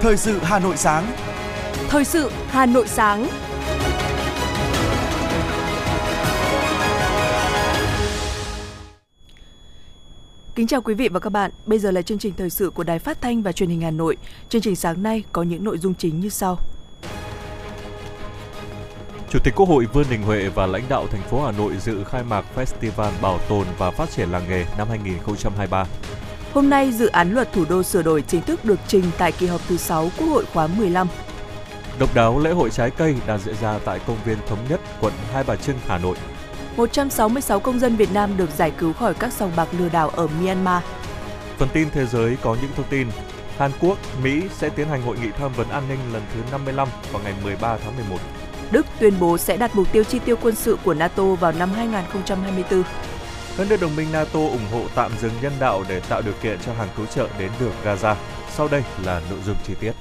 [0.00, 1.06] Thời sự Hà Nội sáng.
[1.88, 3.28] Thời sự Hà Nội sáng.
[10.54, 11.50] Kính chào quý vị và các bạn.
[11.66, 13.90] Bây giờ là chương trình thời sự của Đài Phát thanh và Truyền hình Hà
[13.90, 14.16] Nội.
[14.48, 16.58] Chương trình sáng nay có những nội dung chính như sau.
[19.30, 22.04] Chủ tịch Quốc hội Vương Đình Huệ và lãnh đạo thành phố Hà Nội dự
[22.04, 25.84] khai mạc Festival Bảo tồn và Phát triển làng nghề năm 2023.
[26.54, 29.46] Hôm nay, dự án luật thủ đô sửa đổi chính thức được trình tại kỳ
[29.46, 31.08] họp thứ 6 Quốc hội khóa 15.
[31.98, 35.12] Độc đáo lễ hội trái cây đang diễn ra tại công viên Thống Nhất, quận
[35.32, 36.16] Hai Bà Trưng, Hà Nội.
[36.76, 40.28] 166 công dân Việt Nam được giải cứu khỏi các sòng bạc lừa đảo ở
[40.42, 40.82] Myanmar.
[41.58, 43.08] Phần tin thế giới có những thông tin.
[43.58, 46.88] Hàn Quốc, Mỹ sẽ tiến hành hội nghị tham vấn an ninh lần thứ 55
[47.12, 48.16] vào ngày 13 tháng 11.
[48.70, 51.70] Đức tuyên bố sẽ đặt mục tiêu chi tiêu quân sự của NATO vào năm
[51.72, 52.82] 2024.
[53.58, 56.58] Các nước đồng minh NATO ủng hộ tạm dừng nhân đạo để tạo điều kiện
[56.66, 58.14] cho hàng cứu trợ đến được Gaza.
[58.50, 59.92] Sau đây là nội dung chi tiết.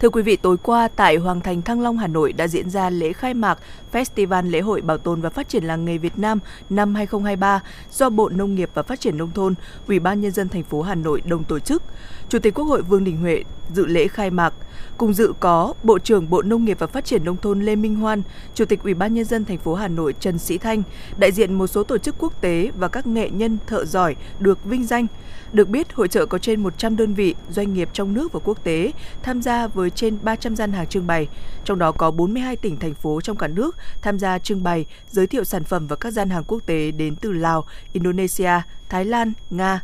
[0.00, 2.90] Thưa quý vị, tối qua tại Hoàng thành Thăng Long, Hà Nội đã diễn ra
[2.90, 3.58] lễ khai mạc
[3.92, 6.38] Festival Lễ hội Bảo tồn và Phát triển làng nghề Việt Nam
[6.70, 9.54] năm 2023 do Bộ Nông nghiệp và Phát triển nông thôn,
[9.88, 11.82] Ủy ban nhân dân thành phố Hà Nội đồng tổ chức.
[12.28, 14.54] Chủ tịch Quốc hội Vương Đình Huệ dự lễ khai mạc.
[14.98, 17.94] Cùng dự có Bộ trưởng Bộ Nông nghiệp và Phát triển nông thôn Lê Minh
[17.94, 18.22] Hoan,
[18.54, 20.82] Chủ tịch Ủy ban nhân dân thành phố Hà Nội Trần Sĩ Thanh,
[21.18, 24.64] đại diện một số tổ chức quốc tế và các nghệ nhân thợ giỏi được
[24.64, 25.06] vinh danh.
[25.54, 28.64] Được biết, hội trợ có trên 100 đơn vị, doanh nghiệp trong nước và quốc
[28.64, 31.28] tế tham gia với trên 300 gian hàng trưng bày.
[31.64, 35.26] Trong đó có 42 tỉnh, thành phố trong cả nước tham gia trưng bày, giới
[35.26, 38.52] thiệu sản phẩm và các gian hàng quốc tế đến từ Lào, Indonesia,
[38.88, 39.80] Thái Lan, Nga,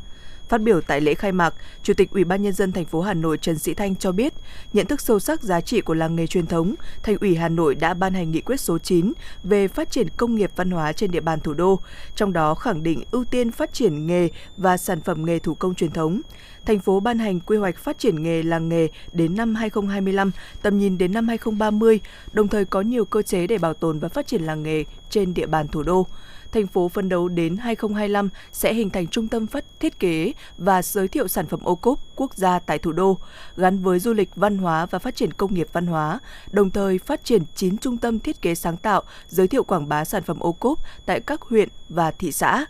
[0.51, 3.15] Phát biểu tại lễ khai mạc, Chủ tịch Ủy ban nhân dân thành phố Hà
[3.15, 4.33] Nội Trần Sĩ Thanh cho biết,
[4.73, 7.75] nhận thức sâu sắc giá trị của làng nghề truyền thống, Thành ủy Hà Nội
[7.75, 9.12] đã ban hành nghị quyết số 9
[9.43, 11.81] về phát triển công nghiệp văn hóa trên địa bàn thủ đô,
[12.17, 15.75] trong đó khẳng định ưu tiên phát triển nghề và sản phẩm nghề thủ công
[15.75, 16.21] truyền thống.
[16.67, 20.31] Thành phố ban hành quy hoạch phát triển nghề làng nghề đến năm 2025,
[20.62, 22.00] tầm nhìn đến năm 2030,
[22.33, 25.34] đồng thời có nhiều cơ chế để bảo tồn và phát triển làng nghề trên
[25.34, 26.06] địa bàn thủ đô
[26.53, 30.83] thành phố phân đấu đến 2025 sẽ hình thành trung tâm phát thiết kế và
[30.83, 33.19] giới thiệu sản phẩm ô cốp quốc gia tại thủ đô,
[33.56, 36.19] gắn với du lịch văn hóa và phát triển công nghiệp văn hóa,
[36.50, 40.05] đồng thời phát triển 9 trung tâm thiết kế sáng tạo, giới thiệu quảng bá
[40.05, 42.66] sản phẩm ô cốp tại các huyện và thị xã.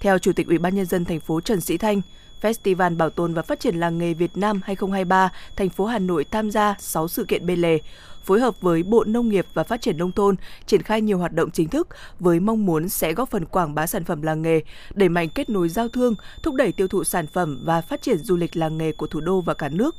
[0.00, 2.00] Theo Chủ tịch Ủy ban nhân dân thành phố Trần Sĩ Thanh,
[2.42, 6.24] Festival Bảo tồn và Phát triển làng nghề Việt Nam 2023, thành phố Hà Nội
[6.30, 7.78] tham gia 6 sự kiện bên lề,
[8.24, 10.36] phối hợp với Bộ Nông nghiệp và Phát triển Nông thôn
[10.66, 11.88] triển khai nhiều hoạt động chính thức
[12.20, 14.60] với mong muốn sẽ góp phần quảng bá sản phẩm làng nghề,
[14.94, 18.18] đẩy mạnh kết nối giao thương, thúc đẩy tiêu thụ sản phẩm và phát triển
[18.18, 19.94] du lịch làng nghề của thủ đô và cả nước.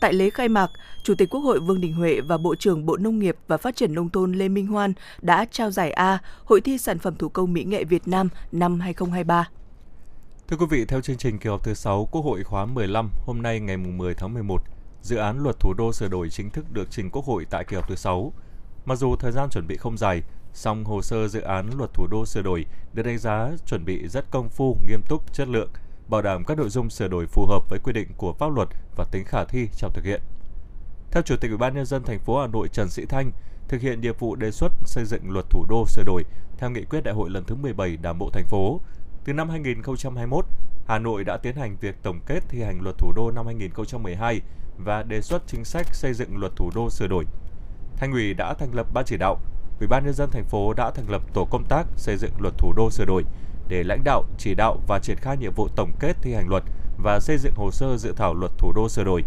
[0.00, 0.70] Tại lễ khai mạc,
[1.02, 3.76] Chủ tịch Quốc hội Vương Đình Huệ và Bộ trưởng Bộ Nông nghiệp và Phát
[3.76, 7.28] triển Nông thôn Lê Minh Hoan đã trao giải A Hội thi sản phẩm thủ
[7.28, 9.48] công mỹ nghệ Việt Nam năm 2023.
[10.50, 13.42] Thưa quý vị, theo chương trình kỳ họp thứ 6 Quốc hội khóa 15, hôm
[13.42, 14.62] nay ngày 10 tháng 11,
[15.02, 17.76] dự án luật thủ đô sửa đổi chính thức được trình Quốc hội tại kỳ
[17.76, 18.32] họp thứ 6.
[18.84, 20.22] Mặc dù thời gian chuẩn bị không dài,
[20.52, 24.08] song hồ sơ dự án luật thủ đô sửa đổi được đánh giá chuẩn bị
[24.08, 25.70] rất công phu, nghiêm túc, chất lượng,
[26.08, 28.68] bảo đảm các nội dung sửa đổi phù hợp với quy định của pháp luật
[28.96, 30.20] và tính khả thi trong thực hiện.
[31.10, 33.30] Theo Chủ tịch Ủy ban nhân dân thành phố Hà Nội Trần Sĩ Thanh,
[33.68, 36.24] thực hiện nhiệm vụ đề xuất xây dựng luật thủ đô sửa đổi
[36.58, 38.80] theo nghị quyết đại hội lần thứ 17 Đảng bộ thành phố,
[39.28, 40.44] từ năm 2021,
[40.86, 44.40] Hà Nội đã tiến hành việc tổng kết thi hành luật thủ đô năm 2012
[44.78, 47.24] và đề xuất chính sách xây dựng luật thủ đô sửa đổi.
[47.96, 49.40] Thành ủy đã thành lập ban chỉ đạo,
[49.80, 52.54] Ủy ban nhân dân thành phố đã thành lập tổ công tác xây dựng luật
[52.58, 53.24] thủ đô sửa đổi
[53.68, 56.62] để lãnh đạo, chỉ đạo và triển khai nhiệm vụ tổng kết thi hành luật
[57.02, 59.24] và xây dựng hồ sơ dự thảo luật thủ đô sửa đổi.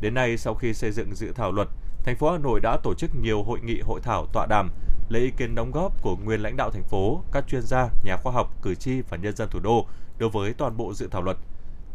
[0.00, 1.68] Đến nay, sau khi xây dựng dự thảo luật,
[2.04, 4.70] thành phố Hà Nội đã tổ chức nhiều hội nghị hội thảo tọa đàm
[5.08, 8.16] lấy ý kiến đóng góp của nguyên lãnh đạo thành phố, các chuyên gia, nhà
[8.16, 9.86] khoa học, cử tri và nhân dân thủ đô
[10.18, 11.36] đối với toàn bộ dự thảo luật.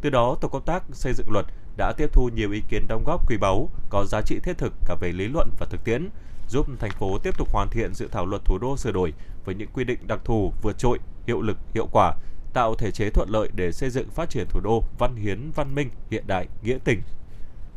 [0.01, 1.45] Từ đó, tổ công tác xây dựng luật
[1.77, 4.73] đã tiếp thu nhiều ý kiến đóng góp quý báu, có giá trị thiết thực
[4.85, 6.09] cả về lý luận và thực tiễn,
[6.49, 9.13] giúp thành phố tiếp tục hoàn thiện dự thảo luật thủ đô sửa đổi
[9.45, 12.13] với những quy định đặc thù vượt trội, hiệu lực, hiệu quả,
[12.53, 15.75] tạo thể chế thuận lợi để xây dựng phát triển thủ đô văn hiến, văn
[15.75, 17.01] minh, hiện đại, nghĩa tình.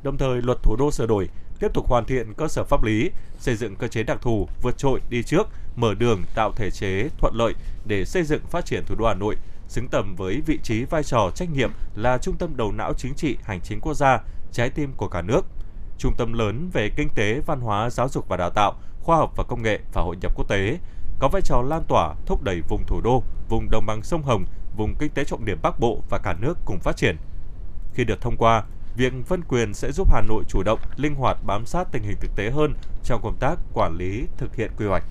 [0.02, 1.28] Đồng thời, luật thủ đô sửa đổi
[1.60, 4.78] tiếp tục hoàn thiện cơ sở pháp lý, xây dựng cơ chế đặc thù vượt
[4.78, 7.54] trội đi trước, mở đường tạo thể chế thuận lợi
[7.86, 9.36] để xây dựng phát triển thủ đô Hà Nội
[9.68, 13.14] xứng tầm với vị trí vai trò trách nhiệm là trung tâm đầu não chính
[13.14, 14.20] trị hành chính quốc gia,
[14.52, 15.46] trái tim của cả nước,
[15.98, 19.32] trung tâm lớn về kinh tế, văn hóa, giáo dục và đào tạo, khoa học
[19.36, 20.78] và công nghệ và hội nhập quốc tế,
[21.18, 24.44] có vai trò lan tỏa thúc đẩy vùng thủ đô, vùng đồng bằng sông Hồng,
[24.76, 27.16] vùng kinh tế trọng điểm Bắc Bộ và cả nước cùng phát triển.
[27.94, 28.64] Khi được thông qua,
[28.96, 32.16] việc phân quyền sẽ giúp Hà Nội chủ động, linh hoạt bám sát tình hình
[32.20, 35.04] thực tế hơn trong công tác quản lý thực hiện quy hoạch.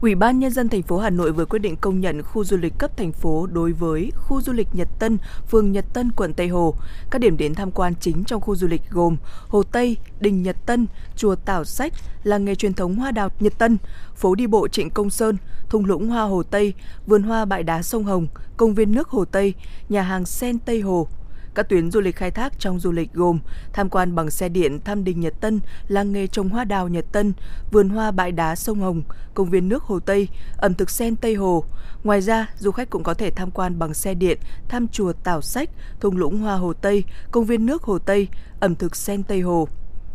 [0.00, 2.56] Ủy ban Nhân dân thành phố Hà Nội vừa quyết định công nhận khu du
[2.56, 5.18] lịch cấp thành phố đối với khu du lịch Nhật Tân,
[5.48, 6.74] phường Nhật Tân, quận Tây Hồ.
[7.10, 9.16] Các điểm đến tham quan chính trong khu du lịch gồm
[9.48, 10.86] Hồ Tây, Đình Nhật Tân,
[11.16, 11.92] Chùa Tảo Sách,
[12.22, 13.78] làng nghề truyền thống hoa đào Nhật Tân,
[14.14, 15.36] phố đi bộ Trịnh Công Sơn,
[15.68, 16.74] thung lũng hoa Hồ Tây,
[17.06, 18.26] vườn hoa bãi đá sông Hồng,
[18.56, 19.54] công viên nước Hồ Tây,
[19.88, 21.08] nhà hàng Sen Tây Hồ,
[21.56, 23.38] các tuyến du lịch khai thác trong du lịch gồm
[23.72, 27.04] tham quan bằng xe điện thăm đình Nhật Tân, làng nghề trồng hoa đào Nhật
[27.12, 27.32] Tân,
[27.70, 29.02] vườn hoa bãi đá sông Hồng,
[29.34, 31.64] công viên nước Hồ Tây, ẩm thực sen Tây Hồ.
[32.04, 34.38] Ngoài ra, du khách cũng có thể tham quan bằng xe điện
[34.68, 35.70] thăm chùa Tảo Sách,
[36.00, 38.28] thung lũng hoa Hồ Tây, công viên nước Hồ Tây,
[38.60, 39.68] ẩm thực sen Tây Hồ.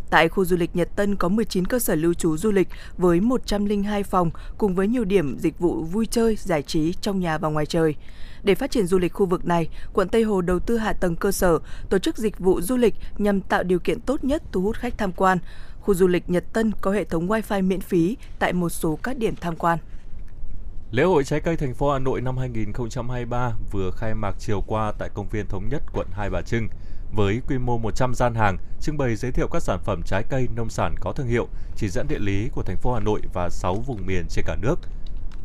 [0.10, 2.68] Tại khu du lịch Nhật Tân có 19 cơ sở lưu trú du lịch
[2.98, 7.38] với 102 phòng cùng với nhiều điểm dịch vụ vui chơi, giải trí trong nhà
[7.38, 7.96] và ngoài trời.
[8.44, 11.16] Để phát triển du lịch khu vực này, quận Tây Hồ đầu tư hạ tầng
[11.16, 11.60] cơ sở,
[11.90, 14.98] tổ chức dịch vụ du lịch nhằm tạo điều kiện tốt nhất thu hút khách
[14.98, 15.38] tham quan.
[15.80, 19.18] Khu du lịch Nhật Tân có hệ thống Wi-Fi miễn phí tại một số các
[19.18, 19.80] điểm tham quan.
[20.92, 24.94] Lễ hội trái cây thành phố Hà Nội năm 2023 vừa khai mạc chiều qua
[25.00, 26.68] tại công viên Thống Nhất, quận Hai Bà Trưng
[27.16, 30.48] với quy mô 100 gian hàng trưng bày giới thiệu các sản phẩm trái cây
[30.56, 33.50] nông sản có thương hiệu, chỉ dẫn địa lý của thành phố Hà Nội và
[33.50, 34.76] 6 vùng miền trên cả nước.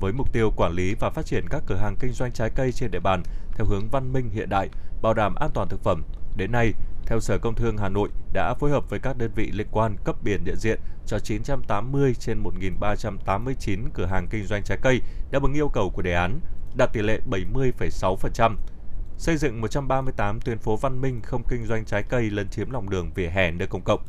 [0.00, 2.72] Với mục tiêu quản lý và phát triển các cửa hàng kinh doanh trái cây
[2.72, 3.22] trên địa bàn
[3.54, 4.68] theo hướng văn minh hiện đại,
[5.02, 6.02] bảo đảm an toàn thực phẩm,
[6.36, 6.72] đến nay,
[7.06, 9.96] theo Sở Công Thương Hà Nội đã phối hợp với các đơn vị liên quan
[10.04, 15.00] cấp biển địa diện cho 980 trên 1.389 cửa hàng kinh doanh trái cây
[15.30, 16.40] đáp ứng yêu cầu của đề án,
[16.76, 18.54] đạt tỷ lệ 70,6%
[19.18, 22.90] xây dựng 138 tuyến phố văn minh không kinh doanh trái cây lấn chiếm lòng
[22.90, 24.00] đường vỉa hè nơi công cộng.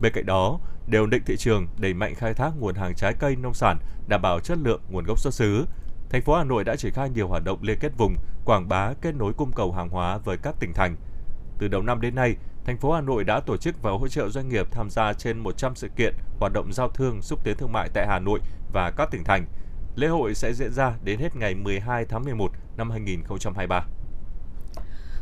[0.00, 0.60] Bên cạnh đó,
[0.90, 4.22] đều định thị trường đẩy mạnh khai thác nguồn hàng trái cây nông sản đảm
[4.22, 5.66] bảo chất lượng nguồn gốc xuất xứ.
[6.10, 8.92] Thành phố Hà Nội đã triển khai nhiều hoạt động liên kết vùng, quảng bá
[9.00, 10.96] kết nối cung cầu hàng hóa với các tỉnh thành.
[11.58, 14.28] Từ đầu năm đến nay, thành phố Hà Nội đã tổ chức và hỗ trợ
[14.28, 17.72] doanh nghiệp tham gia trên 100 sự kiện hoạt động giao thương xúc tiến thương
[17.72, 18.40] mại tại Hà Nội
[18.72, 19.46] và các tỉnh thành.
[19.96, 23.84] Lễ hội sẽ diễn ra đến hết ngày 12 tháng 11 năm 2023.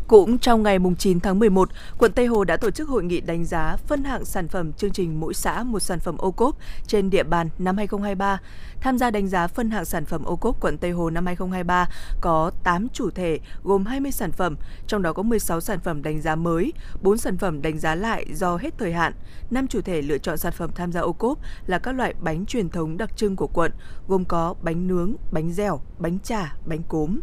[0.08, 1.68] Cũng trong ngày 9 tháng 11,
[1.98, 4.90] quận Tây Hồ đã tổ chức hội nghị đánh giá phân hạng sản phẩm chương
[4.90, 6.56] trình mỗi xã một sản phẩm ô cốp
[6.86, 8.40] trên địa bàn năm 2023.
[8.80, 11.88] Tham gia đánh giá phân hạng sản phẩm ô cốp quận Tây Hồ năm 2023
[12.20, 14.56] có 8 chủ thể gồm 20 sản phẩm,
[14.86, 16.72] trong đó có 16 sản phẩm đánh giá mới,
[17.02, 19.12] 4 sản phẩm đánh giá lại do hết thời hạn.
[19.50, 22.46] 5 chủ thể lựa chọn sản phẩm tham gia ô cốp là các loại bánh
[22.46, 23.72] truyền thống đặc trưng của quận,
[24.08, 27.20] gồm có bánh nướng, bánh dẻo, bánh chả, bánh cốm.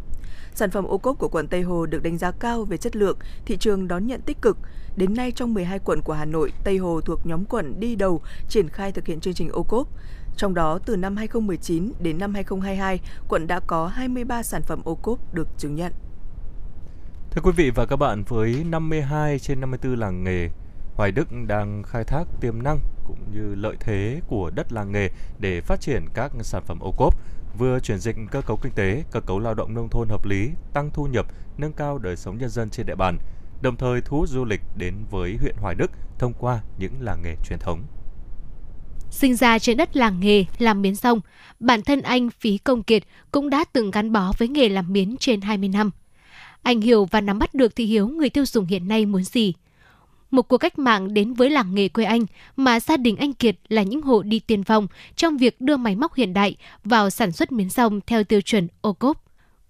[0.56, 3.18] Sản phẩm ô cốp của quận Tây Hồ được đánh giá cao về chất lượng,
[3.46, 4.58] thị trường đón nhận tích cực.
[4.96, 8.22] Đến nay trong 12 quận của Hà Nội, Tây Hồ thuộc nhóm quận đi đầu
[8.50, 9.88] triển khai thực hiện chương trình ô cốp.
[10.38, 14.96] Trong đó, từ năm 2019 đến năm 2022, quận đã có 23 sản phẩm ô
[14.96, 15.94] cốp được chứng nhận.
[17.32, 20.50] Thưa quý vị và các bạn, với 52 trên 54 làng nghề,
[20.96, 25.10] Hoài Đức đang khai thác tiềm năng cũng như lợi thế của đất làng nghề
[25.40, 27.16] để phát triển các sản phẩm ô cốp
[27.58, 30.50] vừa chuyển dịch cơ cấu kinh tế, cơ cấu lao động nông thôn hợp lý,
[30.74, 31.26] tăng thu nhập,
[31.58, 33.18] nâng cao đời sống nhân dân trên địa bàn,
[33.62, 37.22] đồng thời thu hút du lịch đến với huyện Hoài Đức thông qua những làng
[37.24, 37.84] nghề truyền thống.
[39.10, 41.22] Sinh ra trên đất làng nghề làm miến rong,
[41.60, 45.18] bản thân anh Phí Công Kiệt cũng đã từng gắn bó với nghề làm miến
[45.18, 45.92] trên 20 năm.
[46.62, 49.54] Anh hiểu và nắm bắt được thị hiếu người tiêu dùng hiện nay muốn gì
[50.34, 52.26] một cuộc cách mạng đến với làng nghề quê anh
[52.56, 55.96] mà gia đình anh Kiệt là những hộ đi tiên phong trong việc đưa máy
[55.96, 59.24] móc hiện đại vào sản xuất miến rong theo tiêu chuẩn ô cốp.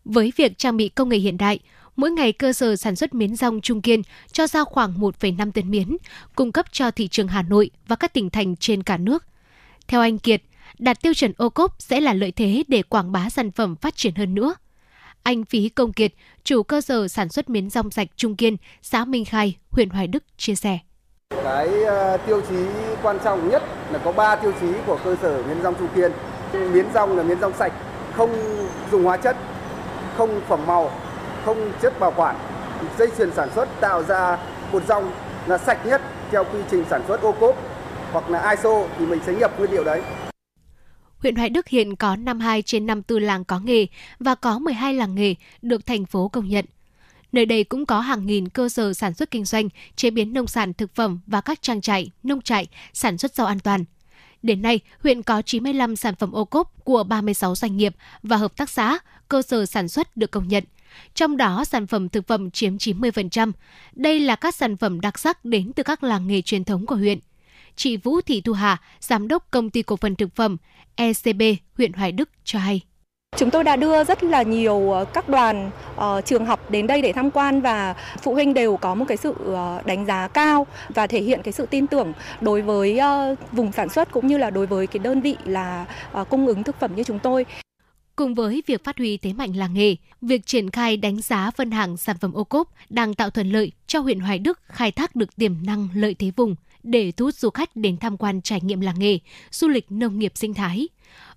[0.06, 1.60] Với việc trang bị công nghệ hiện đại,
[1.95, 4.01] mỗi ngày cơ sở sản xuất miến rong Trung Kiên
[4.32, 5.98] cho ra khoảng 1,5 tấn miến,
[6.36, 9.24] cung cấp cho thị trường Hà Nội và các tỉnh thành trên cả nước.
[9.88, 10.43] Theo anh Kiệt,
[10.79, 13.96] đạt tiêu chuẩn ô cốp sẽ là lợi thế để quảng bá sản phẩm phát
[13.96, 14.55] triển hơn nữa.
[15.24, 16.12] Anh Phí Công Kiệt,
[16.44, 20.08] chủ cơ sở sản xuất miến rong sạch Trung Kiên, xã Minh Khai, huyện Hoài
[20.08, 20.80] Đức chia sẻ.
[21.44, 22.56] Cái ờ, tiêu chí
[23.03, 26.12] quan trọng nhất là có 3 tiêu chí của cơ sở miến rong Trung Kiên.
[26.53, 27.74] Miến rong là miến rong sạch,
[28.13, 28.32] không
[28.92, 29.38] dùng hóa chất,
[30.18, 30.92] không phẩm màu,
[31.46, 32.36] không chất bảo quản.
[32.98, 34.38] Dây chuyền sản xuất tạo ra
[34.72, 35.12] bột rong
[35.48, 36.01] là sạch nhất
[36.32, 37.56] theo quy trình sản xuất ô cốp
[38.12, 40.01] hoặc là ISO thì mình sẽ nhập nguyên liệu đấy
[41.24, 43.88] huyện Hoài Đức hiện có 52 trên 54 làng có nghề
[44.20, 46.65] và có 12 làng nghề được thành phố công nhận.
[47.32, 50.48] Nơi đây cũng có hàng nghìn cơ sở sản xuất kinh doanh, chế biến nông
[50.48, 53.86] sản thực phẩm và các trang trại, nông trại sản xuất rau an toàn.
[54.42, 58.58] Đến nay, huyện có 95 sản phẩm ô cốp của 36 doanh nghiệp và hợp
[58.58, 60.63] tác xã, cơ sở sản xuất được công nhận.
[61.13, 63.51] Trong đó, sản phẩm thực phẩm chiếm 90%.
[63.94, 66.96] Đây là các sản phẩm đặc sắc đến từ các làng nghề truyền thống của
[66.96, 67.20] huyện.
[67.75, 70.58] Chị Vũ Thị Thu Hà, Giám đốc Công ty Cổ phần Thực phẩm
[70.96, 71.42] ECB
[71.77, 72.82] huyện Hoài Đức cho hay.
[73.38, 77.01] Chúng tôi đã đưa rất là nhiều ờ, các đoàn uh, trường học đến đây
[77.01, 80.68] để tham quan và phụ huynh đều có một cái sự uh, đánh giá cao
[80.89, 83.00] và thể hiện cái sự tin tưởng đối với
[83.32, 85.86] uh, vùng sản xuất cũng như là đối với cái đơn vị là
[86.22, 87.46] uh, cung ứng thực phẩm như chúng tôi.
[88.15, 91.72] Cùng với việc phát huy thế mạnh làng nghề, việc triển khai đánh giá phân
[91.72, 95.15] hạng sản phẩm ô cốp đang tạo thuận lợi cho huyện Hoài Đức khai thác
[95.15, 98.62] được tiềm năng lợi thế vùng để thu hút du khách đến tham quan trải
[98.62, 99.20] nghiệm làng nghề,
[99.52, 100.88] du lịch nông nghiệp sinh thái.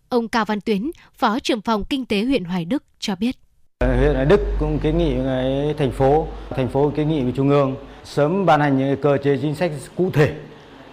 [0.08, 3.36] Ông Cao Văn Tuyến, Phó trưởng phòng Kinh tế huyện Hoài Đức cho biết.
[3.78, 7.32] Ờ, huyện Hoài Đức cũng kiến nghị với thành phố, thành phố kiến nghị với
[7.36, 10.34] trung ương sớm ban hành những cơ chế chính sách cụ thể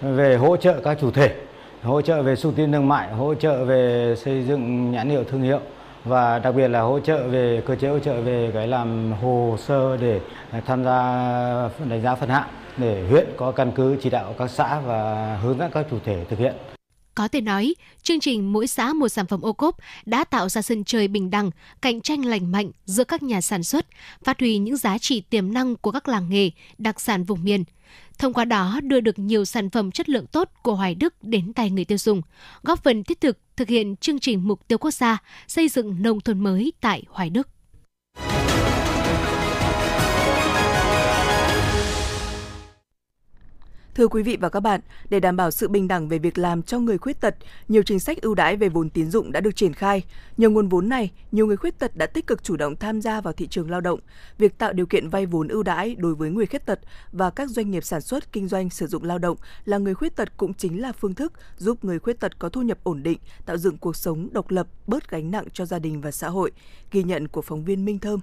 [0.01, 1.35] về hỗ trợ các chủ thể,
[1.83, 5.41] hỗ trợ về xúc tiến thương mại, hỗ trợ về xây dựng nhãn hiệu thương
[5.41, 5.59] hiệu
[6.05, 9.57] và đặc biệt là hỗ trợ về cơ chế hỗ trợ về cái làm hồ
[9.59, 10.19] sơ để
[10.65, 10.99] tham gia
[11.89, 15.57] đánh giá phân hạng để huyện có căn cứ chỉ đạo các xã và hướng
[15.57, 16.53] dẫn các chủ thể thực hiện.
[17.15, 20.61] Có thể nói, chương trình Mỗi xã một sản phẩm ô cốp đã tạo ra
[20.61, 21.51] sân chơi bình đẳng,
[21.81, 23.85] cạnh tranh lành mạnh giữa các nhà sản xuất,
[24.23, 27.63] phát huy những giá trị tiềm năng của các làng nghề, đặc sản vùng miền.
[28.19, 31.53] Thông qua đó đưa được nhiều sản phẩm chất lượng tốt của Hoài Đức đến
[31.53, 32.21] tay người tiêu dùng,
[32.63, 36.21] góp phần thiết thực thực hiện chương trình mục tiêu quốc gia xây dựng nông
[36.21, 37.47] thôn mới tại Hoài Đức.
[43.95, 46.63] Thưa quý vị và các bạn, để đảm bảo sự bình đẳng về việc làm
[46.63, 47.35] cho người khuyết tật,
[47.67, 50.03] nhiều chính sách ưu đãi về vốn tín dụng đã được triển khai.
[50.37, 53.21] Nhờ nguồn vốn này, nhiều người khuyết tật đã tích cực chủ động tham gia
[53.21, 53.99] vào thị trường lao động.
[54.37, 56.79] Việc tạo điều kiện vay vốn ưu đãi đối với người khuyết tật
[57.11, 60.15] và các doanh nghiệp sản xuất kinh doanh sử dụng lao động là người khuyết
[60.15, 63.19] tật cũng chính là phương thức giúp người khuyết tật có thu nhập ổn định,
[63.45, 66.51] tạo dựng cuộc sống độc lập, bớt gánh nặng cho gia đình và xã hội.
[66.91, 68.19] Ghi nhận của phóng viên Minh Thơm.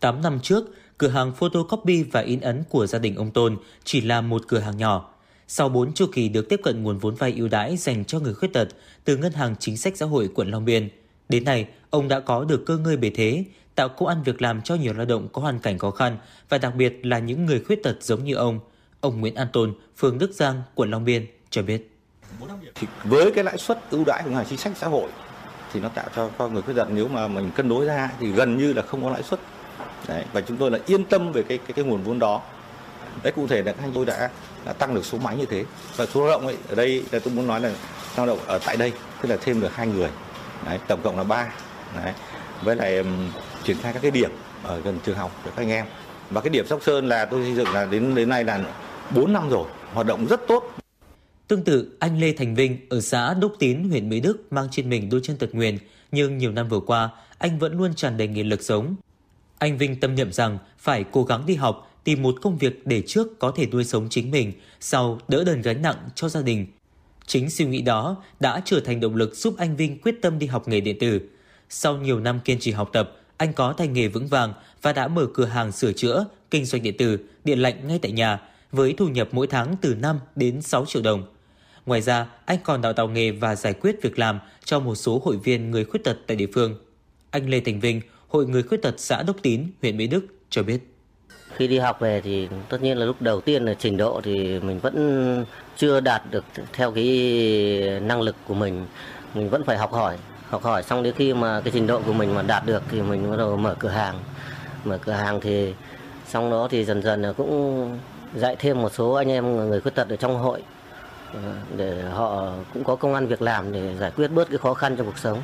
[0.00, 0.64] 8 năm trước,
[0.98, 4.58] cửa hàng photocopy và in ấn của gia đình ông Tôn chỉ là một cửa
[4.58, 5.12] hàng nhỏ.
[5.48, 8.34] Sau 4 chu kỳ được tiếp cận nguồn vốn vay ưu đãi dành cho người
[8.34, 8.68] khuyết tật
[9.04, 10.88] từ Ngân hàng Chính sách Xã hội quận Long Biên,
[11.28, 14.62] đến nay ông đã có được cơ ngơi bề thế, tạo công ăn việc làm
[14.62, 17.60] cho nhiều lao động có hoàn cảnh khó khăn và đặc biệt là những người
[17.60, 18.60] khuyết tật giống như ông.
[19.00, 21.90] Ông Nguyễn An Tôn, phường Đức Giang, quận Long Biên cho biết.
[22.74, 25.08] Thì với cái lãi suất ưu đãi của ngân hàng chính sách xã hội
[25.72, 28.32] thì nó tạo cho, cho người khuyết tật nếu mà mình cân đối ra thì
[28.32, 29.40] gần như là không có lãi suất
[30.08, 32.42] Đấy, và chúng tôi là yên tâm về cái cái, cái nguồn vốn đó.
[33.22, 34.30] Đấy cụ thể là anh tôi đã,
[34.64, 35.64] đã tăng được số máy như thế
[35.96, 37.72] và số lao động ấy ở đây là tôi muốn nói là
[38.16, 40.08] lao động ở tại đây tức là thêm được hai người
[40.66, 41.48] đấy, tổng cộng là ba
[41.96, 42.12] đấy.
[42.62, 43.30] với lại um,
[43.64, 44.30] triển khai các cái điểm
[44.62, 45.86] ở gần trường học để các anh em
[46.30, 48.60] và cái điểm sóc sơn là tôi xây dựng là đến đến nay là
[49.14, 50.76] 4 năm rồi hoạt động rất tốt
[51.48, 54.90] Tương tự, anh Lê Thành Vinh ở xã Đốc Tín, huyện Mỹ Đức mang trên
[54.90, 55.78] mình đôi chân tật nguyền,
[56.12, 58.96] nhưng nhiều năm vừa qua, anh vẫn luôn tràn đầy nghị lực sống.
[59.58, 63.02] Anh Vinh tâm niệm rằng phải cố gắng đi học, tìm một công việc để
[63.06, 66.66] trước có thể nuôi sống chính mình, sau đỡ đần gánh nặng cho gia đình.
[67.26, 70.46] Chính suy nghĩ đó đã trở thành động lực giúp anh Vinh quyết tâm đi
[70.46, 71.20] học nghề điện tử.
[71.68, 75.08] Sau nhiều năm kiên trì học tập, anh có tay nghề vững vàng và đã
[75.08, 78.40] mở cửa hàng sửa chữa, kinh doanh điện tử, điện lạnh ngay tại nhà,
[78.72, 81.26] với thu nhập mỗi tháng từ 5 đến 6 triệu đồng.
[81.86, 85.22] Ngoài ra, anh còn đào tạo nghề và giải quyết việc làm cho một số
[85.24, 86.74] hội viên người khuyết tật tại địa phương.
[87.30, 88.00] Anh Lê Thành Vinh,
[88.36, 90.78] Hội Người Khuyết Tật xã Đốc Tín, huyện Mỹ Đức cho biết.
[91.56, 94.60] Khi đi học về thì tất nhiên là lúc đầu tiên là trình độ thì
[94.60, 95.44] mình vẫn
[95.76, 98.86] chưa đạt được theo cái năng lực của mình.
[99.34, 102.12] Mình vẫn phải học hỏi, học hỏi xong đến khi mà cái trình độ của
[102.12, 104.20] mình mà đạt được thì mình bắt đầu mở cửa hàng.
[104.84, 105.74] Mở cửa hàng thì
[106.28, 107.98] xong đó thì dần dần cũng
[108.34, 110.62] dạy thêm một số anh em người khuyết tật ở trong hội
[111.34, 111.40] ờ,
[111.76, 114.96] để họ cũng có công an việc làm để giải quyết bớt cái khó khăn
[114.96, 115.42] trong cuộc sống.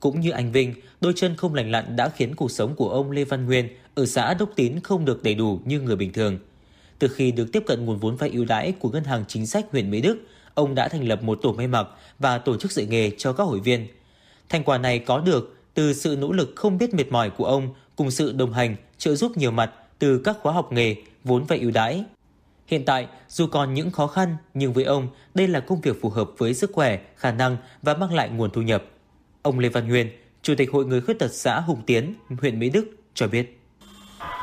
[0.00, 3.10] Cũng như anh Vinh, đôi chân không lành lặn đã khiến cuộc sống của ông
[3.10, 6.38] Lê Văn Nguyên ở xã Đốc Tín không được đầy đủ như người bình thường.
[6.98, 9.66] Từ khi được tiếp cận nguồn vốn vay ưu đãi của Ngân hàng Chính sách
[9.72, 10.18] huyện Mỹ Đức,
[10.54, 13.44] ông đã thành lập một tổ may mặc và tổ chức dạy nghề cho các
[13.44, 13.86] hội viên.
[14.48, 17.74] Thành quả này có được từ sự nỗ lực không biết mệt mỏi của ông
[17.96, 21.58] cùng sự đồng hành, trợ giúp nhiều mặt từ các khóa học nghề, vốn vay
[21.58, 22.04] ưu đãi.
[22.66, 26.08] Hiện tại, dù còn những khó khăn, nhưng với ông, đây là công việc phù
[26.08, 28.84] hợp với sức khỏe, khả năng và mang lại nguồn thu nhập.
[29.42, 30.08] Ông Lê Văn Nguyên,
[30.44, 32.84] Chủ tịch Hội Người Khuyết Tật xã Hùng Tiến, huyện Mỹ Đức
[33.14, 33.60] cho biết.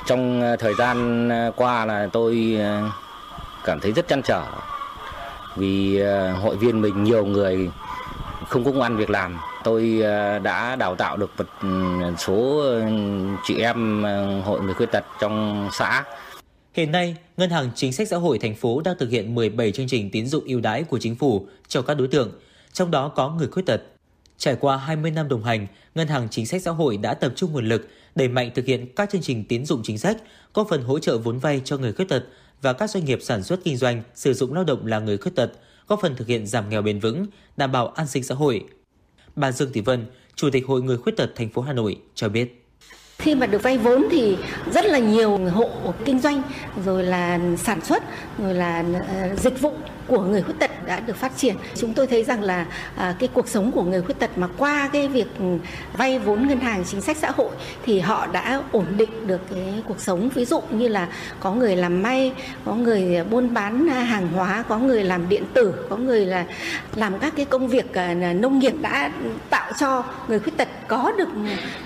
[0.07, 2.89] Trong ờ, thời gian ờ, qua là tôi ờ,
[3.63, 4.43] cảm thấy rất chăn trở
[5.57, 6.01] vì
[6.41, 7.69] hội viên mình nhiều người
[8.47, 9.39] không có công ăn việc làm.
[9.63, 10.01] Tôi
[10.43, 11.67] đã đào tạo được một ừ,
[12.17, 12.63] số
[13.43, 14.03] chị em
[14.43, 16.03] hội người khuyết tật trong xã.
[16.73, 19.87] Hiện nay, Ngân hàng Chính sách Xã hội thành phố đang thực hiện 17 chương
[19.87, 22.31] trình tín dụng ưu đãi của chính phủ cho các đối tượng,
[22.73, 23.81] trong đó có người khuyết tật.
[24.41, 27.51] Trải qua 20 năm đồng hành, Ngân hàng Chính sách Xã hội đã tập trung
[27.51, 30.17] nguồn lực đẩy mạnh thực hiện các chương trình tín dụng chính sách,
[30.53, 32.23] có phần hỗ trợ vốn vay cho người khuyết tật
[32.61, 35.35] và các doanh nghiệp sản xuất kinh doanh sử dụng lao động là người khuyết
[35.35, 35.51] tật,
[35.87, 37.25] góp phần thực hiện giảm nghèo bền vững,
[37.57, 38.65] đảm bảo an sinh xã hội.
[39.35, 40.05] Bà Dương Thị Vân,
[40.35, 42.65] Chủ tịch Hội Người Khuyết tật thành phố Hà Nội cho biết.
[43.17, 44.37] Khi mà được vay vốn thì
[44.73, 46.41] rất là nhiều hộ kinh doanh
[46.85, 48.03] rồi là sản xuất
[48.37, 49.73] rồi là ờ, dịch vụ
[50.07, 51.55] của người khuyết tật đã được phát triển.
[51.75, 54.89] Chúng tôi thấy rằng là à, cái cuộc sống của người khuyết tật mà qua
[54.93, 55.45] cái việc ừ,
[55.97, 57.49] vay vốn ngân hàng chính sách xã hội
[57.85, 60.29] thì họ đã ổn định được cái cuộc sống.
[60.29, 61.07] Ví dụ như là
[61.39, 62.33] có người làm may,
[62.65, 66.45] có người buôn bán hàng hóa, có người làm điện tử, có người là
[66.95, 69.11] làm các cái công việc à, nông nghiệp đã
[69.49, 71.29] tạo cho người khuyết tật có được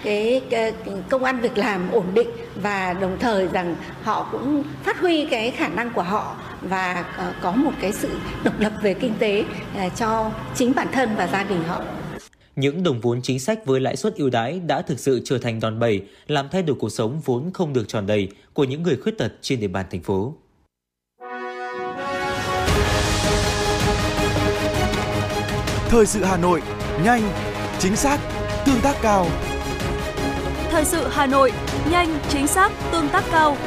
[0.04, 0.74] cái, cái
[1.10, 5.52] công an việc làm ổn định và đồng thời rằng họ cũng phát huy cái
[5.52, 6.36] khả năng của họ
[6.70, 8.10] và ờ, có một cái sự
[8.44, 9.46] độc lập về kinh tế
[9.78, 11.82] ờ, cho chính bản thân và gia đình họ.
[12.56, 15.60] Những đồng vốn chính sách với lãi suất ưu đãi đã thực sự trở thành
[15.60, 18.98] đòn bẩy làm thay đổi cuộc sống vốn không được tròn đầy của những người
[18.98, 20.34] khuyết tật trên địa bàn thành phố.
[25.90, 26.62] Thời sự Hà Nội,
[27.04, 27.22] nhanh,
[27.80, 28.20] chính xác,
[28.66, 29.28] tương tác cao.
[30.70, 31.52] Thời sự Hà Nội,
[31.92, 33.58] nhanh, chính xác, tương tác cao.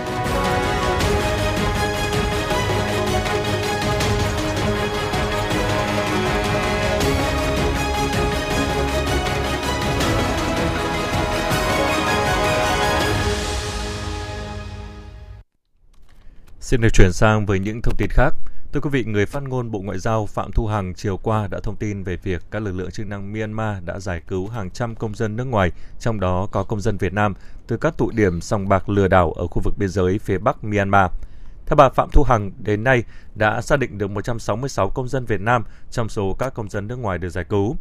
[16.68, 18.34] Xin được chuyển sang với những thông tin khác.
[18.72, 21.60] Thưa quý vị, người phát ngôn Bộ Ngoại giao Phạm Thu Hằng chiều qua đã
[21.62, 24.94] thông tin về việc các lực lượng chức năng Myanmar đã giải cứu hàng trăm
[24.94, 27.34] công dân nước ngoài, trong đó có công dân Việt Nam,
[27.66, 30.64] từ các tụ điểm sòng bạc lừa đảo ở khu vực biên giới phía Bắc
[30.64, 31.10] Myanmar.
[31.66, 35.40] Theo bà Phạm Thu Hằng, đến nay đã xác định được 166 công dân Việt
[35.40, 37.76] Nam trong số các công dân nước ngoài được giải cứu.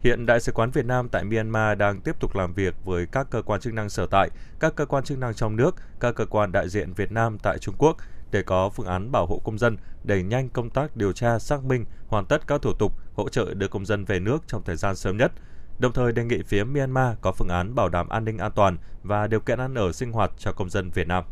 [0.00, 3.26] Hiện Đại sứ quán Việt Nam tại Myanmar đang tiếp tục làm việc với các
[3.30, 4.30] cơ quan chức năng sở tại,
[4.60, 7.58] các cơ quan chức năng trong nước, các cơ quan đại diện Việt Nam tại
[7.58, 7.96] Trung Quốc
[8.32, 11.64] để có phương án bảo hộ công dân, đẩy nhanh công tác điều tra, xác
[11.64, 14.76] minh, hoàn tất các thủ tục, hỗ trợ đưa công dân về nước trong thời
[14.76, 15.32] gian sớm nhất.
[15.78, 18.76] Đồng thời đề nghị phía Myanmar có phương án bảo đảm an ninh an toàn
[19.02, 21.24] và điều kiện ăn ở sinh hoạt cho công dân Việt Nam.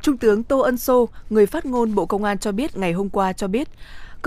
[0.00, 3.08] Trung tướng Tô Ân Sô, người phát ngôn Bộ Công an cho biết ngày hôm
[3.08, 3.68] qua cho biết,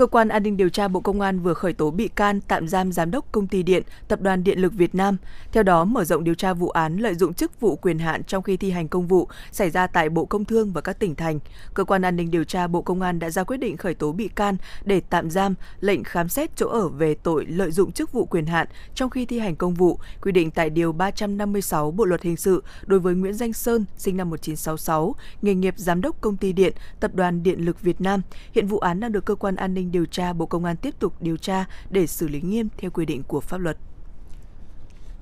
[0.00, 2.68] Cơ quan An ninh điều tra Bộ Công an vừa khởi tố bị can tạm
[2.68, 5.16] giam giám đốc công ty điện, Tập đoàn Điện lực Việt Nam.
[5.52, 8.42] Theo đó, mở rộng điều tra vụ án lợi dụng chức vụ quyền hạn trong
[8.42, 11.38] khi thi hành công vụ xảy ra tại Bộ Công Thương và các tỉnh thành.
[11.74, 14.12] Cơ quan An ninh điều tra Bộ Công an đã ra quyết định khởi tố
[14.12, 18.12] bị can để tạm giam, lệnh khám xét chỗ ở về tội lợi dụng chức
[18.12, 22.04] vụ quyền hạn trong khi thi hành công vụ, quy định tại điều 356 Bộ
[22.04, 26.20] luật hình sự đối với Nguyễn Danh Sơn, sinh năm 1966, nghề nghiệp giám đốc
[26.20, 28.22] công ty điện, Tập đoàn Điện lực Việt Nam.
[28.52, 30.94] Hiện vụ án đang được cơ quan an ninh điều tra Bộ Công an tiếp
[30.98, 33.76] tục điều tra để xử lý nghiêm theo quy định của pháp luật.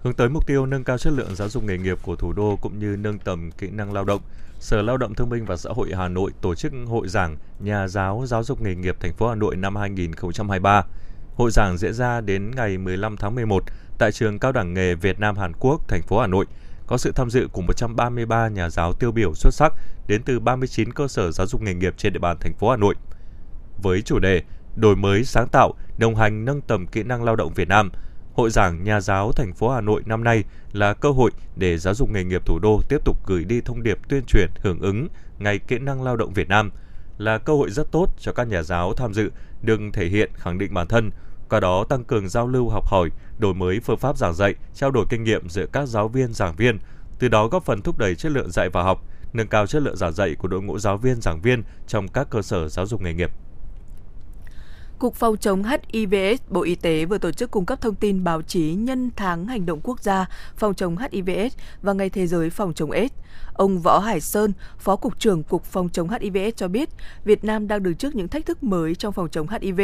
[0.02, 2.58] Hướng tới mục tiêu nâng cao chất lượng giáo dục nghề nghiệp của thủ đô
[2.60, 4.20] cũng như nâng tầm kỹ năng lao động,
[4.60, 7.88] Sở Lao động Thương binh và Xã hội Hà Nội tổ chức hội giảng Nhà
[7.88, 10.84] giáo giáo dục nghề nghiệp thành phố Hà Nội năm 2023.
[11.34, 13.64] Hội giảng diễn ra đến ngày 15 tháng 11
[13.98, 16.46] tại trường Cao đẳng nghề Việt Nam Hàn Quốc, thành phố Hà Nội.
[16.86, 19.72] Có sự tham dự của 133 nhà giáo tiêu biểu xuất sắc
[20.06, 22.76] đến từ 39 cơ sở giáo dục nghề nghiệp trên địa bàn thành phố Hà
[22.76, 22.94] Nội.
[23.82, 24.42] Với chủ đề
[24.80, 27.90] đổi mới sáng tạo, đồng hành nâng tầm kỹ năng lao động Việt Nam.
[28.32, 31.94] Hội giảng Nhà giáo thành phố Hà Nội năm nay là cơ hội để giáo
[31.94, 35.08] dục nghề nghiệp thủ đô tiếp tục gửi đi thông điệp tuyên truyền hưởng ứng
[35.38, 36.70] Ngày Kỹ năng lao động Việt Nam
[37.18, 39.30] là cơ hội rất tốt cho các nhà giáo tham dự
[39.62, 41.10] được thể hiện khẳng định bản thân,
[41.48, 44.90] qua đó tăng cường giao lưu học hỏi, đổi mới phương pháp giảng dạy, trao
[44.90, 46.78] đổi kinh nghiệm giữa các giáo viên giảng viên,
[47.18, 49.96] từ đó góp phần thúc đẩy chất lượng dạy và học, nâng cao chất lượng
[49.96, 53.00] giảng dạy của đội ngũ giáo viên giảng viên trong các cơ sở giáo dục
[53.00, 53.30] nghề nghiệp.
[54.98, 58.42] Cục Phòng chống HIVS Bộ Y tế vừa tổ chức cung cấp thông tin báo
[58.42, 62.74] chí nhân tháng hành động quốc gia phòng chống HIVS và Ngày Thế giới phòng
[62.74, 63.14] chống AIDS.
[63.54, 66.88] Ông Võ Hải Sơn, Phó Cục trưởng Cục Phòng chống HIVS cho biết,
[67.24, 69.80] Việt Nam đang đứng trước những thách thức mới trong phòng chống HIV.